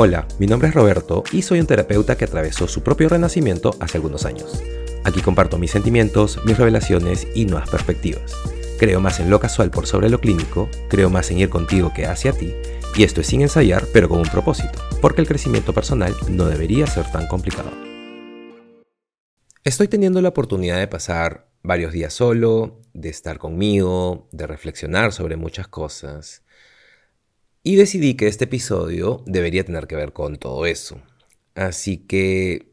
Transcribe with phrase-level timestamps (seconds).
[0.00, 3.98] Hola, mi nombre es Roberto y soy un terapeuta que atravesó su propio renacimiento hace
[3.98, 4.62] algunos años.
[5.02, 8.32] Aquí comparto mis sentimientos, mis revelaciones y nuevas perspectivas.
[8.78, 12.06] Creo más en lo casual por sobre lo clínico, creo más en ir contigo que
[12.06, 12.54] hacia ti,
[12.94, 16.86] y esto es sin ensayar, pero con un propósito, porque el crecimiento personal no debería
[16.86, 17.72] ser tan complicado.
[19.64, 25.34] Estoy teniendo la oportunidad de pasar varios días solo, de estar conmigo, de reflexionar sobre
[25.34, 26.44] muchas cosas,
[27.68, 31.02] y decidí que este episodio debería tener que ver con todo eso.
[31.54, 32.72] Así que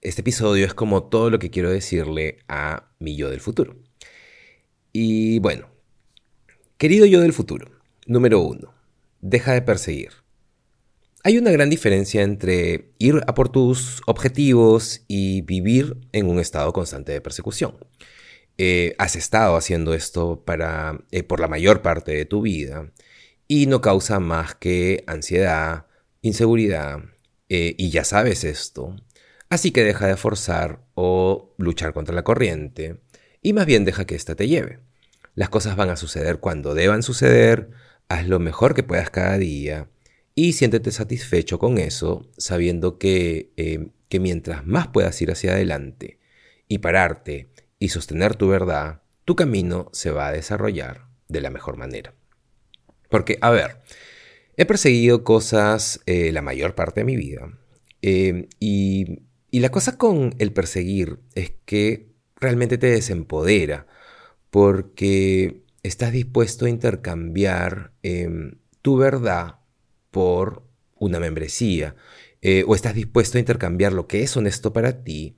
[0.00, 3.76] este episodio es como todo lo que quiero decirle a mi yo del futuro.
[4.92, 5.68] Y bueno,
[6.76, 7.70] querido yo del futuro,
[8.06, 8.74] número uno,
[9.20, 10.10] deja de perseguir.
[11.22, 16.72] Hay una gran diferencia entre ir a por tus objetivos y vivir en un estado
[16.72, 17.76] constante de persecución.
[18.58, 22.92] Eh, has estado haciendo esto para, eh, por la mayor parte de tu vida
[23.54, 25.84] y no causa más que ansiedad,
[26.22, 27.00] inseguridad,
[27.50, 28.96] eh, y ya sabes esto.
[29.50, 33.02] Así que deja de forzar o luchar contra la corriente
[33.42, 34.78] y más bien deja que ésta te lleve.
[35.34, 37.68] Las cosas van a suceder cuando deban suceder,
[38.08, 39.90] haz lo mejor que puedas cada día
[40.34, 46.20] y siéntete satisfecho con eso, sabiendo que, eh, que mientras más puedas ir hacia adelante
[46.68, 51.76] y pararte y sostener tu verdad, tu camino se va a desarrollar de la mejor
[51.76, 52.14] manera.
[53.12, 53.82] Porque, a ver,
[54.56, 57.58] he perseguido cosas eh, la mayor parte de mi vida.
[58.00, 63.86] Eh, y, la cosa con el perseguir es que realmente te desempodera.
[64.48, 69.56] Porque estás dispuesto a intercambiar em, tu verdad
[70.10, 70.66] por
[70.98, 71.94] una membresía.
[72.40, 75.36] Eh, o estás dispuesto a intercambiar lo que es honesto para ti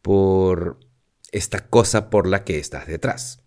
[0.00, 0.80] por
[1.32, 3.44] esta cosa por la que estás detrás.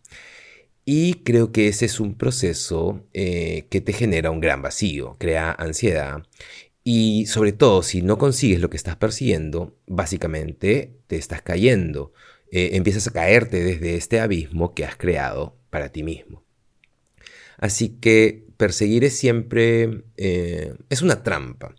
[0.86, 5.52] Y creo que ese es un proceso eh, que te genera un gran vacío, crea
[5.52, 6.24] ansiedad
[6.84, 12.12] y sobre todo si no consigues lo que estás persiguiendo, básicamente te estás cayendo,
[12.52, 16.44] eh, empiezas a caerte desde este abismo que has creado para ti mismo.
[17.58, 21.76] Así que perseguir es siempre, eh, es una trampa.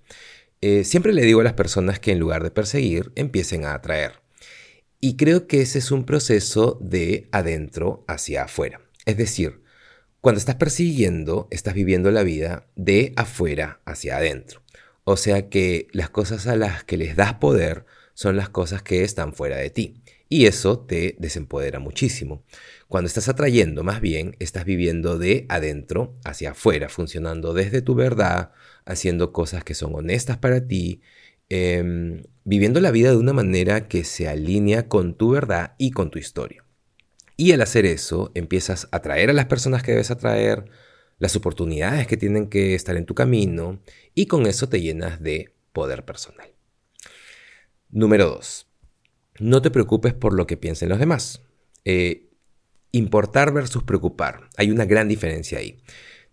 [0.84, 4.12] siempre le digo a las personas que en lugar de perseguir, empiecen a atraer.
[4.98, 8.83] Y creo que ese es un proceso de adentro hacia afuera.
[9.06, 9.62] Es decir,
[10.20, 14.62] cuando estás persiguiendo, estás viviendo la vida de afuera hacia adentro.
[15.04, 17.84] O sea que las cosas a las que les das poder
[18.14, 20.02] son las cosas que están fuera de ti.
[20.30, 22.42] Y eso te desempodera muchísimo.
[22.88, 28.52] Cuando estás atrayendo, más bien, estás viviendo de adentro hacia afuera, funcionando desde tu verdad,
[28.86, 31.02] haciendo cosas que son honestas para ti,
[31.50, 36.10] em, viviendo la vida de una manera que se alinea con tu verdad y con
[36.10, 36.63] tu historia.
[37.36, 40.66] Y al hacer eso, empiezas a atraer a las personas que debes atraer,
[41.18, 43.80] las oportunidades que tienen que estar en tu camino,
[44.14, 46.48] y con eso te llenas de poder personal.
[47.90, 48.66] Número 2.
[49.40, 51.42] No te preocupes por lo que piensen los demás.
[51.84, 52.30] Eh,
[52.92, 54.48] importar versus preocupar.
[54.56, 55.80] Hay una gran diferencia ahí.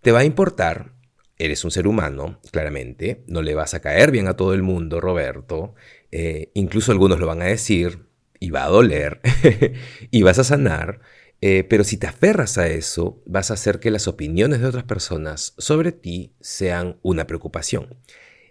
[0.02, 0.94] Te va a importar,
[1.38, 5.02] eres un ser humano, claramente, no le vas a caer bien a todo el mundo,
[5.02, 5.74] Roberto.
[6.12, 8.11] Eh, incluso algunos lo van a decir,
[8.42, 9.22] y va a doler
[10.12, 11.00] y vas a sanar,
[11.42, 14.84] eh, pero si te aferras a eso, vas a hacer que las opiniones de otras
[14.84, 17.96] personas sobre ti sean una preocupación.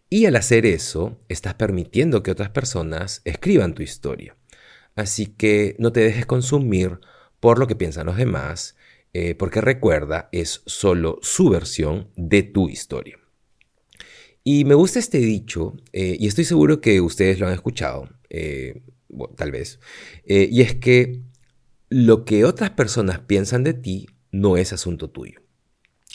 [0.08, 4.36] Y al hacer eso, estás permitiendo que otras personas escriban tu historia.
[4.94, 7.00] Así que no te dejes consumir
[7.40, 8.76] por lo que piensan los demás,
[9.12, 13.18] eh, porque recuerda, es solo su versión de tu historia.
[14.44, 18.08] Y me gusta este dicho, eh, y estoy seguro que ustedes lo han escuchado,
[19.36, 19.80] tal vez,
[20.24, 21.20] eh, y es que
[21.88, 25.40] lo que otras personas piensan de ti no es asunto tuyo.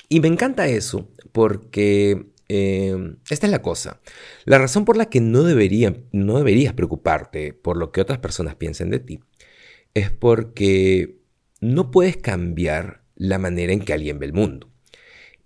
[0.09, 4.00] Y me encanta eso porque eh, esta es la cosa.
[4.45, 8.89] La razón por la que no, no deberías preocuparte por lo que otras personas piensen
[8.89, 9.19] de ti
[9.94, 11.19] es porque
[11.61, 14.69] no puedes cambiar la manera en que alguien ve el mundo.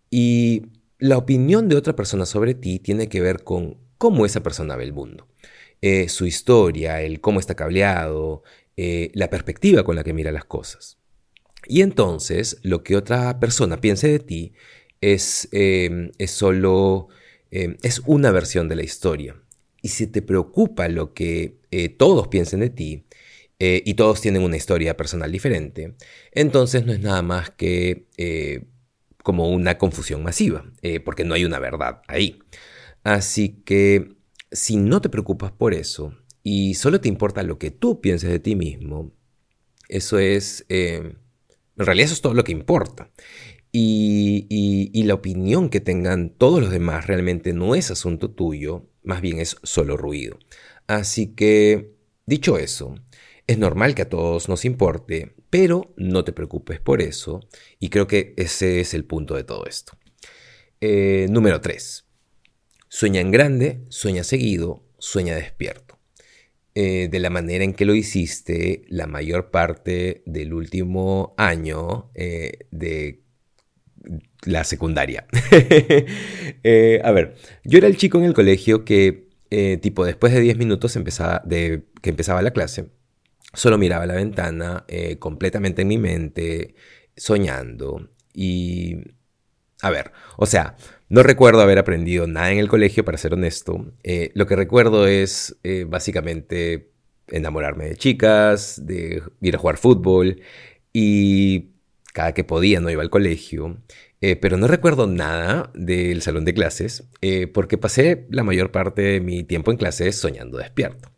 [0.09, 0.63] Y
[0.97, 4.83] la opinión de otra persona sobre ti tiene que ver con cómo esa persona ve
[4.83, 5.28] el mundo.
[5.81, 8.43] Eh, su historia, el cómo está cableado,
[8.75, 10.97] eh, la perspectiva con la que mira las cosas.
[11.67, 14.53] Y entonces lo que otra persona piense de ti
[14.99, 17.07] es, em, es solo,
[17.51, 19.35] em, es una versión de la historia.
[19.81, 23.05] Y si te preocupa lo que eh, todos piensen de ti,
[23.61, 25.93] y todos tienen una historia personal diferente,
[26.31, 28.05] entonces no es nada más que
[29.21, 30.71] como una confusión masiva,
[31.03, 32.39] porque no hay una verdad ahí.
[33.03, 34.18] Así que
[34.51, 36.13] si no te preocupas por eso
[36.43, 39.11] y solo te importa lo que tú pienses de ti mismo,
[39.87, 41.13] eso es, eh,
[41.77, 43.11] en realidad eso es todo lo que importa.
[43.71, 49.39] Y, la opinión que tengan todos los demás realmente no es asunto tuyo, más bien
[49.39, 50.37] es solo ruido.
[50.87, 52.95] Así que, dicho eso,
[53.47, 57.41] es normal que a todos nos importe, pero no te preocupes por eso,
[57.79, 59.93] y creo que ese es el punto de todo esto.
[60.81, 62.08] Eh, número 3.
[62.89, 65.97] Sueña en grande, sueña seguido, sueña despierto.
[66.75, 72.67] Eh, de la manera en que lo hiciste la mayor parte del último año eh,
[72.71, 73.23] de
[74.43, 75.25] la secundaria.
[77.03, 79.29] a ver, yo era el chico en el colegio que,
[79.81, 82.89] tipo, después de 10 minutos empezaba de, que empezaba la clase,
[83.53, 86.75] Solo miraba la ventana eh, completamente en mi mente,
[87.15, 88.09] soñando.
[88.33, 88.97] Y...
[89.81, 90.75] A ver, o sea,
[91.09, 93.93] no recuerdo haber aprendido nada en el colegio, para ser honesto.
[94.03, 96.91] Eh, lo que recuerdo es eh, básicamente
[97.27, 100.41] enamorarme de chicas, de ir a jugar fútbol
[100.93, 101.71] y
[102.13, 103.81] cada que podía no iba al colegio.
[104.41, 107.07] pero no recuerdo nada del salón de clases
[107.53, 111.11] porque pasé la mayor parte de mi tiempo en clases soñando despierto.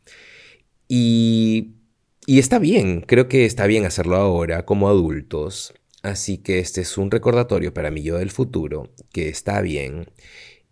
[2.27, 5.73] Y está bien, creo que está bien hacerlo ahora como adultos.
[6.01, 10.09] Así que este es un recordatorio para mí yo del futuro, que está bien.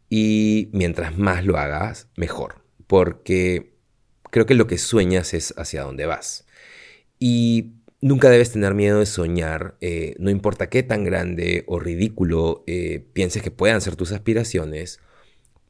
[0.10, 2.64] Y mientras más lo hagas, mejor.
[2.88, 3.76] Porque
[4.32, 6.48] creo que lo que sueñas es hacia dónde vas.
[7.20, 12.64] Y nunca debes tener miedo de soñar, eh, no importa qué tan grande o ridículo
[12.68, 15.00] eh, pienses que puedan ser tus aspiraciones.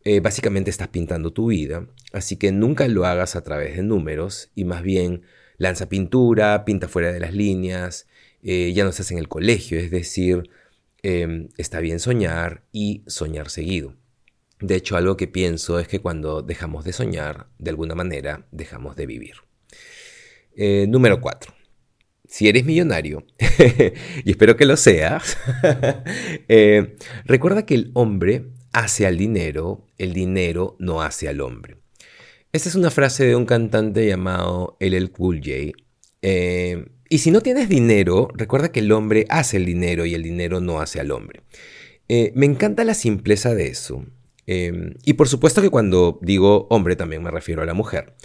[0.05, 1.87] Eh, básicamente estás pintando tu vida.
[2.13, 5.23] Así que nunca lo hagas a través de números y más bien
[5.59, 8.07] lanza pintura, pinta fuera de las líneas,
[8.41, 10.49] eh, ya no estás en el colegio, es decir,
[11.03, 13.95] em, está bien soñar y soñar seguido.
[14.59, 18.95] De hecho, algo que pienso es que cuando dejamos de soñar, de alguna manera, dejamos
[18.95, 19.35] de vivir.
[20.55, 21.53] Eh, número 4.
[22.27, 23.25] Si eres millonario,
[24.23, 25.37] y espero que lo seas,
[26.47, 26.95] eh,
[27.25, 31.78] recuerda que el hombre hace al dinero, el dinero no hace al hombre.
[32.51, 35.71] Esta es una frase de un cantante llamado LL Cool J.
[36.23, 40.23] Eh, y si no tienes dinero, recuerda que el hombre hace el dinero y el
[40.23, 41.43] dinero no hace al hombre.
[42.07, 44.03] Eh, me encanta la simpleza de eso.
[44.47, 48.15] Em, y por supuesto que cuando digo hombre también me refiero a la mujer.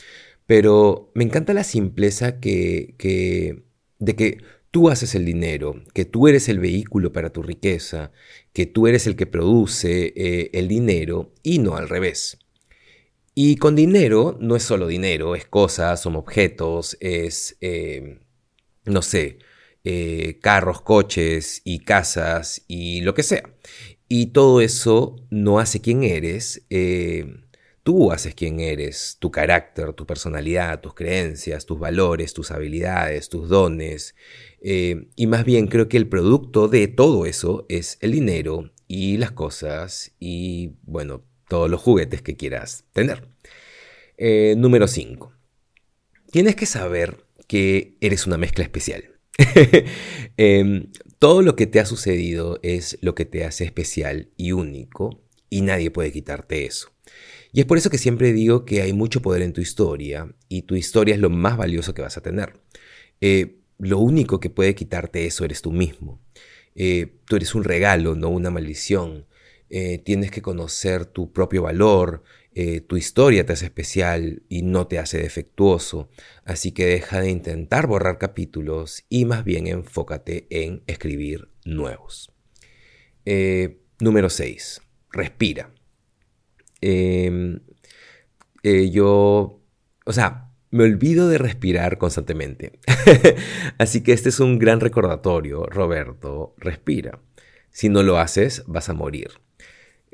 [0.47, 2.94] Pero me encanta la simpleza que,
[3.99, 4.38] de que
[4.71, 8.11] tú haces el dinero, que tú eres el vehículo para tu riqueza,
[8.55, 12.38] que tú eres el que produce eh, el dinero y no al revés.
[13.35, 18.21] Y con dinero no es solo dinero, es cosas, son objetos, es, eh,
[18.85, 19.39] no sé,
[19.83, 23.43] eh, carros, coches y casas y lo que sea.
[24.09, 27.27] Y todo eso no hace quién eres, eh,
[27.83, 33.49] tú haces quién eres, tu carácter, tu personalidad, tus creencias, tus valores, tus habilidades, tus
[33.49, 34.15] dones.
[34.63, 39.33] y más bien creo que el producto de todo eso es el dinero y las
[39.33, 43.29] cosas y, bueno, todos los juguetes que quieras tener.
[44.17, 45.33] Eh, número 5.
[46.33, 49.05] Tienes que saber que eres una mezcla especial.
[50.37, 50.91] Em,
[51.21, 55.61] todo lo que te ha sucedido es lo que te hace especial y único y
[55.61, 56.91] nadie puede quitarte eso.
[57.53, 60.62] Y es por eso que siempre digo que hay mucho poder en tu historia y
[60.62, 62.59] tu historia es lo más valioso que vas a tener.
[63.21, 66.21] Eh, lo único que puede quitarte eso eres tú mismo.
[66.75, 69.27] Eh, tú eres un regalo, no una maldición.
[69.70, 72.22] Eh, tienes que conocer tu propio valor,
[72.55, 76.11] eh, tu historia te hace especial y no te hace defectuoso,
[76.44, 82.30] así que deja de intentar borrar capítulos y más bien enfócate en escribir nuevos.
[83.25, 84.83] Eh, número 6.
[85.11, 85.73] Respira.
[86.80, 87.61] Em,
[88.62, 89.62] yo,
[90.04, 92.80] o sea, me olvido de respirar constantemente.
[93.78, 97.21] así que este es un gran recordatorio, Roberto, respira.
[97.71, 99.44] Si no lo haces, vas a morir.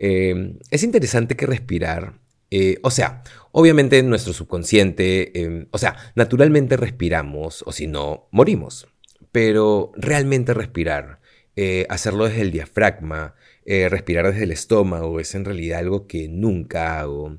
[0.03, 2.19] Em, es interesante que respirar,
[2.51, 8.89] eh, o sea, obviamente nuestro subconsciente, em, o sea, naturalmente respiramos o si no, morimos.
[9.31, 11.21] Pero realmente respirar,
[11.55, 13.35] eh, hacerlo desde el diafragma,
[13.67, 17.39] eh, respirar desde el estómago, es en realidad algo que nunca hago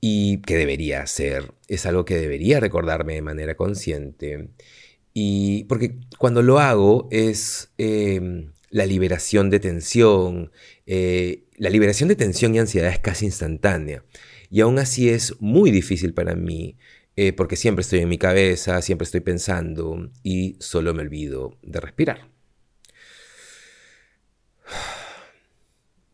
[0.00, 1.52] y que debería hacer.
[1.68, 4.48] Es algo que debería recordarme de manera consciente.
[5.12, 7.72] Y porque cuando lo hago es
[8.70, 10.50] la liberación de tensión,
[11.56, 14.04] la liberación de tensión y ansiedad es casi instantánea.
[14.50, 16.76] Y aún así es muy difícil para mí,
[17.16, 21.80] eh, porque siempre estoy en mi cabeza, siempre estoy pensando y solo me olvido de
[21.80, 22.28] respirar.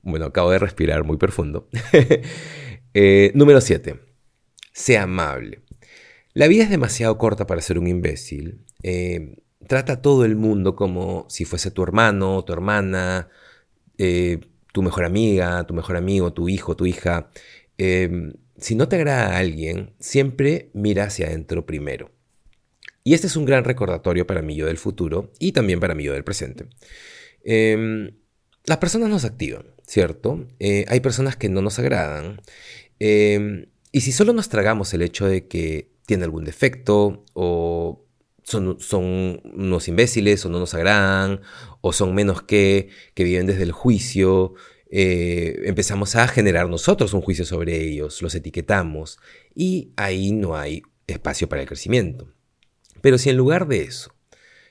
[0.03, 1.69] Bueno, acabo de respirar muy profundo.
[2.93, 4.01] Eh, número 7.
[4.73, 5.61] Sea amable.
[6.35, 8.65] La vida es demasiado corta para ser un imbécil.
[8.83, 9.37] Eh,
[9.69, 13.29] trata a todo el mundo como si fuese tu hermano, tu hermana,
[14.73, 17.29] tu mejor amiga, tu mejor amigo, tu hijo, tu hija.
[17.79, 22.11] Em, si no te agrada a alguien, siempre mira hacia adentro primero.
[23.03, 26.05] Y este es un gran recordatorio para mí yo del futuro y también para mí
[26.05, 26.67] yo del presente.
[27.43, 28.11] Em,
[28.67, 30.47] las personas nos activan, ¿cierto?
[30.59, 32.41] Eh, hay personas que no nos agradan.
[32.99, 38.05] Em, y si solo nos tragamos el hecho de que tiene algún defecto o
[38.51, 41.41] son, unos imbéciles o no nos agradan
[41.81, 44.55] o son menos que, que viven desde el juicio,
[44.91, 49.19] eh, empezamos a generar nosotros un juicio sobre ellos, los etiquetamos
[49.55, 52.33] y ahí no hay espacio para el crecimiento.
[53.01, 54.15] Pero si en lugar de eso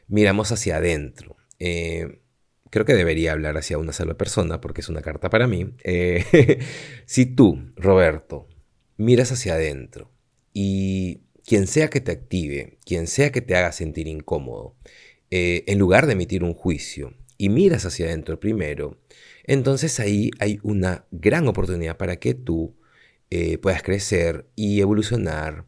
[0.07, 2.21] miramos hacia adentro, eh,
[2.69, 5.73] creo que debería hablar hacia una sola persona porque es una carta para mí.
[5.83, 6.59] Eh,
[7.05, 8.47] si tú, Roberto,
[8.97, 10.11] miras hacia adentro
[10.53, 14.75] y quien sea que te active, quien sea que te haga sentir incómodo,
[15.31, 18.99] eh, en lugar de emitir un juicio y miras hacia adentro primero,
[19.43, 22.75] entonces ahí hay una gran oportunidad para que tú
[23.61, 25.65] puedas crecer y evolucionar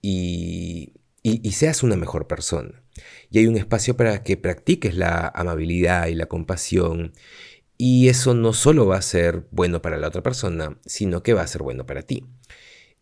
[0.00, 2.82] y y, seas una mejor persona.
[3.30, 7.14] Y hay un espacio para que practiques la amabilidad y la compasión.
[7.78, 11.42] Y eso no solo va a ser bueno para la otra persona, sino que va
[11.42, 12.24] a ser bueno para ti.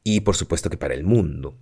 [0.04, 1.58] Y por supuesto que para el mundo.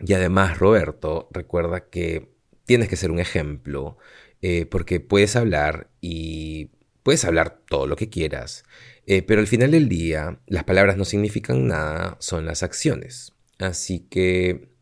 [0.00, 2.30] Y además, Roberto, recuerda que
[2.64, 3.96] tienes que ser un ejemplo,
[4.42, 6.70] eh, porque puedes hablar y
[7.02, 8.64] puedes hablar todo lo que quieras,
[9.06, 13.32] eh, pero al final del día las palabras no significan nada, son las acciones.
[13.58, 14.76] Así que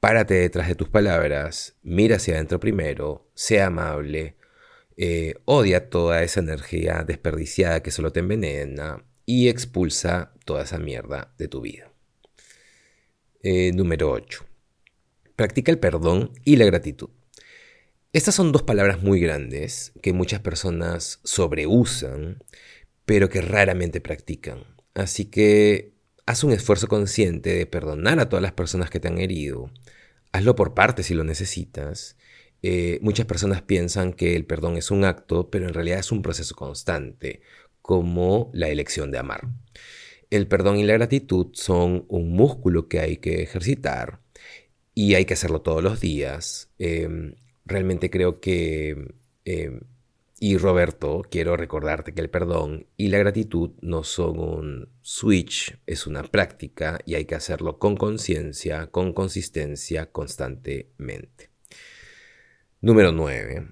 [0.00, 4.36] Párate detrás de tus palabras, mira hacia adentro primero, sea amable,
[4.96, 11.34] eh, odia toda esa energía desperdiciada que solo te envenena y expulsa toda esa mierda
[11.36, 11.89] de tu vida.
[13.42, 14.44] Eh, número 8.
[15.36, 17.10] Practica el perdón y la gratitud.
[18.12, 22.42] Estas son dos palabras muy grandes que muchas personas sobreusan,
[23.04, 24.64] pero que raramente practican.
[24.94, 25.94] Así que
[26.26, 29.70] haz un esfuerzo consciente de perdonar a todas las personas que te han herido
[30.32, 32.16] hazlo por parte si lo necesitas.
[32.62, 36.22] Eh, muchas personas piensan que el perdón es un acto, pero en realidad es un
[36.22, 37.40] proceso constante,
[37.82, 39.48] como la elección de amar.
[40.30, 44.20] El perdón y la gratitud son un músculo que hay que ejercitar
[44.94, 46.70] y hay que hacerlo todos los días.
[46.78, 47.34] Em,
[47.64, 49.80] realmente creo que em,
[50.42, 56.06] y Roberto, quiero recordarte que el perdón y la gratitud no son un switch, es
[56.06, 61.50] una práctica y hay que hacerlo con conciencia, con consistencia, constantemente.
[62.80, 63.68] Número 9.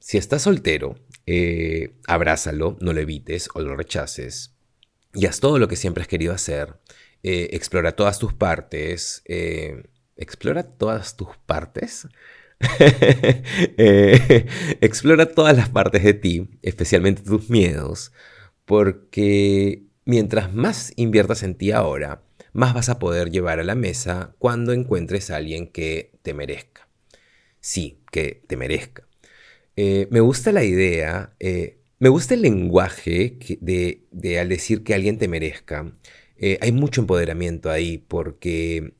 [0.00, 0.94] Si estás soltero,
[1.26, 4.57] eh, abrázalo, no lo evites o lo rechaces
[5.14, 6.76] y haz todo lo que siempre has querido hacer.
[7.22, 9.22] Eh, explora todas tus partes.
[9.26, 9.84] Eh,
[10.16, 12.08] explora todas tus partes.
[13.80, 14.46] Eh,
[14.80, 18.12] explora todas las partes de ti, especialmente tus miedos,
[18.64, 22.22] porque mientras más inviertas en ti ahora,
[22.52, 26.88] más vas a poder llevar a la mesa cuando encuentres a alguien que te merezca.
[27.60, 29.06] Sí, que te merezca.
[29.76, 31.36] Me gusta la idea,
[31.98, 35.92] me gusta el lenguaje de, al decir que alguien te merezca.
[36.60, 38.94] hay mucho empoderamiento ahí porque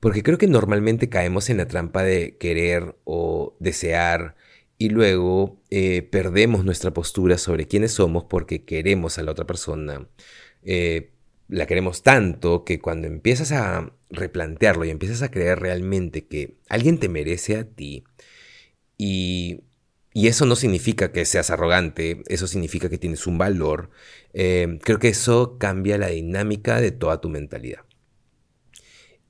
[0.00, 4.36] porque creo que normalmente caemos en la trampa de querer o desear
[4.78, 10.06] y luego eh, perdemos nuestra postura sobre quiénes somos porque queremos a la otra persona.
[10.62, 11.12] Eh,
[11.48, 16.98] la queremos tanto que cuando empiezas a replantearlo y empiezas a creer realmente que alguien
[16.98, 18.04] te merece a ti
[18.98, 19.60] y,
[20.28, 23.90] eso no significa que seas arrogante, eso significa que tienes un valor,
[24.32, 27.80] eh, creo que eso cambia la dinámica de toda tu mentalidad.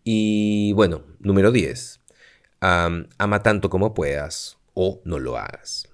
[0.05, 2.01] Y bueno, número 10.
[2.61, 5.89] ama tanto como puedas o no lo hagas.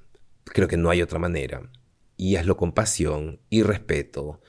[0.45, 1.71] Creo que no hay otra manera.
[2.19, 4.43] Y hazlo con pasión y respeto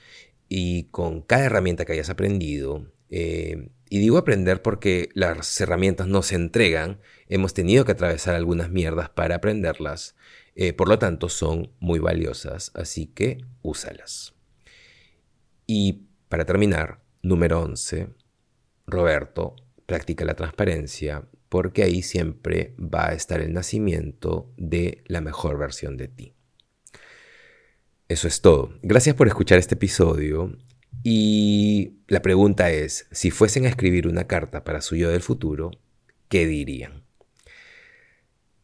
[0.50, 2.91] y con cada herramienta que hayas aprendido.
[3.09, 7.00] Eh, y digo aprender porque las herramientas no se entregan.
[7.27, 10.15] Hemos tenido que atravesar algunas mierdas para aprenderlas.
[10.55, 12.71] Eh, por lo tanto, son muy valiosas.
[12.73, 14.33] Así que úsalas.
[15.67, 18.07] Y para terminar, número 11
[18.88, 25.59] Roberto, practica la transparencia porque ahí siempre va a estar el nacimiento de la mejor
[25.59, 26.33] versión de ti.
[28.07, 28.73] Eso es todo.
[28.81, 30.57] Gracias por escuchar este episodio.
[31.01, 35.71] Y la pregunta es, si fuesen a escribir una carta para su yo del futuro,
[36.29, 37.03] ¿qué dirían?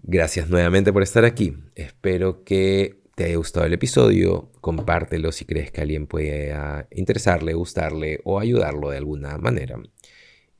[0.01, 1.57] Gracias nuevamente por estar aquí.
[1.75, 4.51] Espero que te haya gustado el episodio.
[4.61, 6.55] Compártelo si crees que alguien puede
[6.91, 9.77] interesarle, gustarle o ayudarlo de alguna manera.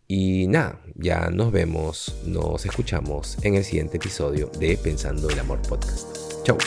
[0.07, 5.61] Y nada, ya nos vemos, nos escuchamos en el siguiente episodio de Pensando el Amor
[5.61, 6.43] Podcast.
[6.43, 6.57] Chau.